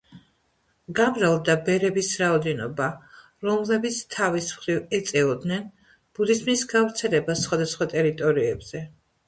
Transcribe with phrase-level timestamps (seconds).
[0.99, 2.87] გამრავლდა ბერების რაოდენობა,
[3.49, 5.71] რომლებიც თავის მხრივ ეწეოდნენ
[6.17, 8.87] ბუდიზმის გავრცელებას სხვადასხვა ტერიტორიებზე.